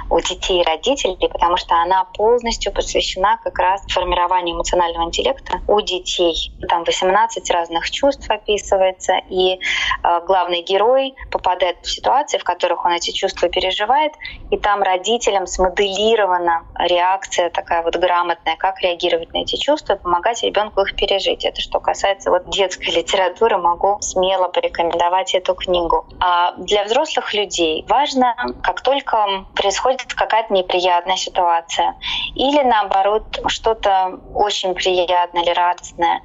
[0.09, 5.81] у детей и родителей, потому что она полностью посвящена как раз формированию эмоционального интеллекта у
[5.83, 6.53] детей.
[6.69, 12.93] Там 18 разных чувств описывается, и э, главный герой попадает в ситуации, в которых он
[12.93, 14.13] эти чувства переживает,
[14.51, 20.43] и там родителям смоделирована реакция такая вот грамотная, как реагировать реагировать на эти чувства помогать
[20.43, 21.45] ребенку их пережить.
[21.45, 26.07] Это что касается вот детской литературы, могу смело порекомендовать эту книгу.
[26.21, 31.95] А для взрослых людей важно, как только происходит какая-то неприятная ситуация
[32.35, 36.23] или наоборот что-то очень приятное или радостное,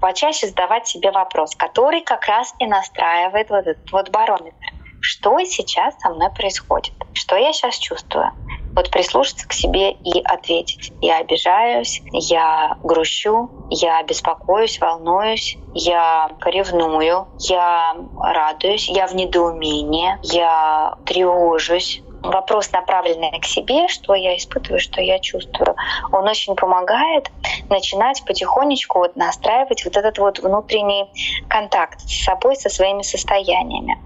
[0.00, 4.56] почаще задавать себе вопрос, который как раз и настраивает вот этот вот барометр.
[5.00, 6.94] Что сейчас со мной происходит?
[7.12, 8.30] Что я сейчас чувствую?
[8.74, 10.92] Вот прислушаться к себе и ответить.
[11.00, 20.96] Я обижаюсь, я грущу, я беспокоюсь, волнуюсь, я ревную, я радуюсь, я в недоумении, я
[21.04, 25.74] тревожусь, вопрос, направленный к себе, что я испытываю, что я чувствую,
[26.12, 27.30] он очень помогает
[27.68, 31.06] начинать потихонечку вот настраивать вот этот вот внутренний
[31.48, 33.98] контакт с собой, со своими состояниями.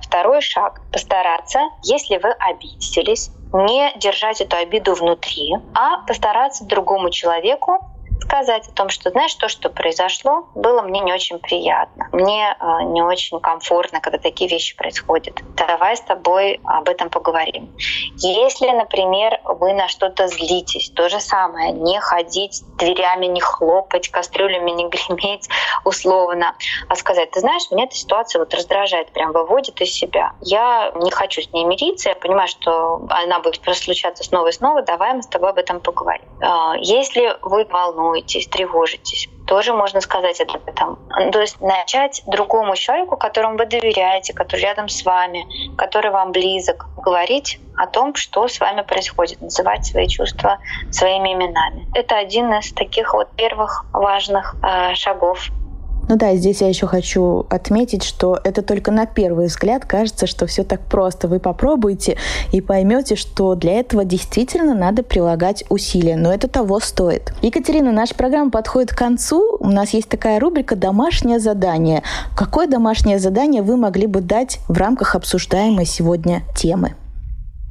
[0.00, 7.80] Второй шаг— постараться, если вы обиделись, не держать эту обиду внутри, а постараться другому человеку
[8.28, 12.08] сказать о том, что, знаешь, то, что произошло, было мне не очень приятно.
[12.12, 15.34] Мне э, не очень комфортно, когда такие вещи происходят.
[15.56, 17.74] Давай с тобой об этом поговорим.
[18.16, 24.70] Если, например, вы на что-то злитесь, то же самое, не ходить дверями, не хлопать, кастрюлями
[24.72, 25.48] не греметь
[25.84, 26.54] условно,
[26.88, 30.32] а сказать, ты знаешь, меня эта ситуация вот раздражает, прям выводит из себя.
[30.42, 34.52] Я не хочу с ней мириться, я понимаю, что она будет просто случаться снова и
[34.52, 36.26] снова, давай мы с тобой об этом поговорим.
[36.40, 40.98] А, если вы волнуетесь, тревожитесь, тоже можно сказать об этом.
[41.32, 45.46] То есть начать другому человеку, которому вы доверяете, который рядом с вами,
[45.76, 50.58] который вам близок, говорить о том, что с вами происходит, называть свои чувства
[50.90, 51.86] своими именами.
[51.94, 55.48] Это один из таких вот первых важных э, шагов
[56.08, 60.46] ну да, здесь я еще хочу отметить, что это только на первый взгляд кажется, что
[60.46, 61.28] все так просто.
[61.28, 62.16] Вы попробуйте
[62.50, 67.32] и поймете, что для этого действительно надо прилагать усилия, но это того стоит.
[67.42, 69.58] Екатерина, наша программа подходит к концу.
[69.60, 72.02] У нас есть такая рубрика «Домашнее задание».
[72.34, 76.94] Какое домашнее задание вы могли бы дать в рамках обсуждаемой сегодня темы?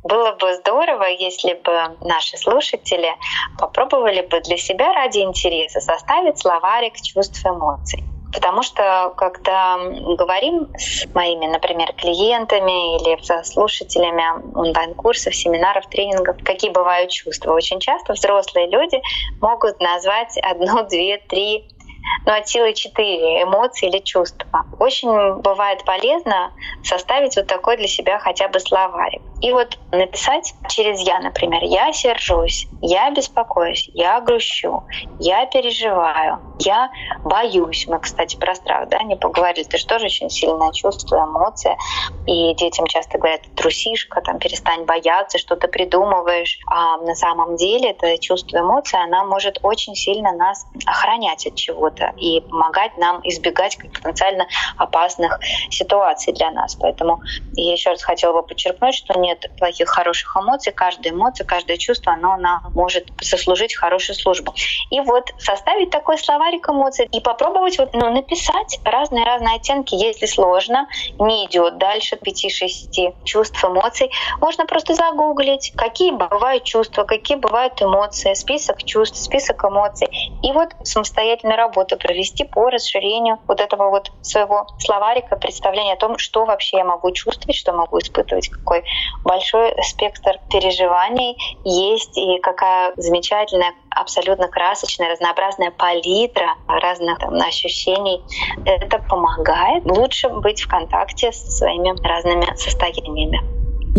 [0.04, 3.10] Было бы здорово, если бы наши слушатели
[3.58, 8.04] попробовали бы для себя ради интереса составить словарик чувств эмоций.
[8.34, 9.78] Потому что когда
[10.18, 14.24] говорим с моими, например, клиентами или со слушателями
[14.56, 19.02] онлайн-курсов, семинаров, тренингов, какие бывают чувства, очень часто взрослые люди
[19.42, 21.68] могут назвать одну, две, три
[22.26, 24.66] ну, от силы четыре эмоции или чувства.
[24.80, 26.52] Очень бывает полезно
[26.84, 29.22] составить вот такой для себя хотя бы словарик.
[29.40, 34.84] И вот написать через «я», например, «я сержусь», «я беспокоюсь», «я грущу»,
[35.20, 36.90] «я переживаю», «я
[37.24, 37.86] боюсь».
[37.88, 39.66] Мы, кстати, про страх да, не поговорили.
[39.66, 41.78] Это же тоже очень сильное чувство, эмоция.
[42.26, 46.60] И детям часто говорят «трусишка», там, «перестань бояться», что-то придумываешь.
[46.68, 52.12] А на самом деле это чувство эмоции, она может очень сильно нас охранять от чего-то
[52.18, 56.76] и помогать нам избегать потенциально опасных ситуаций для нас.
[56.76, 57.22] Поэтому
[57.56, 60.72] я еще раз хотела бы подчеркнуть, что нет плохих, хороших эмоций.
[60.74, 64.54] Каждая эмоция, каждое чувство, оно нам может сослужить хорошую службу.
[64.90, 70.88] И вот составить такой словарик эмоций и попробовать вот, ну, написать разные-разные оттенки, если сложно,
[71.20, 74.12] не идет дальше 5-6 чувств, эмоций.
[74.40, 80.08] Можно просто загуглить, какие бывают чувства, какие бывают эмоции, список чувств, список эмоций.
[80.42, 86.18] И вот самостоятельную работу провести по расширению вот этого вот своего словарика, представления о том,
[86.18, 88.84] что вообще я могу чувствовать, что могу испытывать, какой
[89.24, 98.22] большой спектр переживаний есть и какая замечательная, абсолютно красочная, разнообразная палитра разных там, ощущений.
[98.66, 103.42] Это помогает лучше быть в контакте со своими разными состояниями.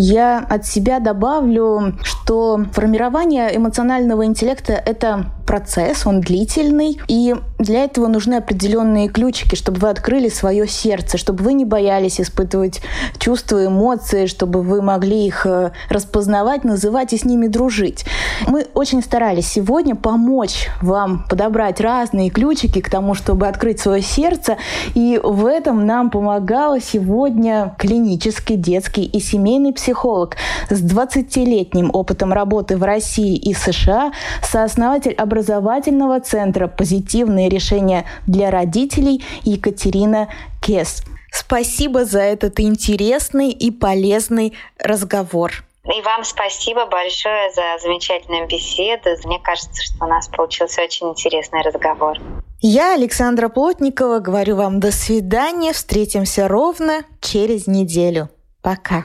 [0.00, 8.06] Я от себя добавлю, что формирование эмоционального интеллекта— это процесс, он длительный, и для этого
[8.06, 12.82] нужны определенные ключики, чтобы вы открыли свое сердце, чтобы вы не боялись испытывать
[13.18, 18.04] чувства, эмоции, чтобы вы могли их э, распознавать, называть и с ними дружить.
[18.46, 24.58] Мы очень старались сегодня помочь вам подобрать разные ключики к тому, чтобы открыть свое сердце,
[24.94, 30.36] и в этом нам помогала сегодня клинический детский и семейный психолог
[30.68, 38.50] с 20-летним опытом работы в России и США, сооснователь образования образовательного центра «Позитивные решения для
[38.50, 40.28] родителей» Екатерина
[40.60, 41.04] Кес.
[41.30, 45.52] Спасибо за этот интересный и полезный разговор.
[45.84, 49.10] И вам спасибо большое за замечательную беседу.
[49.24, 52.18] Мне кажется, что у нас получился очень интересный разговор.
[52.60, 55.72] Я, Александра Плотникова, говорю вам до свидания.
[55.72, 58.28] Встретимся ровно через неделю.
[58.60, 59.04] Пока.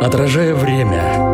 [0.00, 1.33] Отражая время